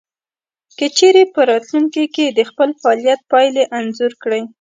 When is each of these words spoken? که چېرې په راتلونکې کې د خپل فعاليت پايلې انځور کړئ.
که 0.77 0.85
چېرې 0.97 1.23
په 1.33 1.41
راتلونکې 1.51 2.03
کې 2.15 2.25
د 2.29 2.39
خپل 2.49 2.69
فعاليت 2.81 3.21
پايلې 3.31 3.63
انځور 3.77 4.13
کړئ. 4.23 4.41